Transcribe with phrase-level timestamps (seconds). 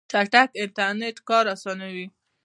[0.11, 2.05] چټک انټرنیټ کار اسانوي.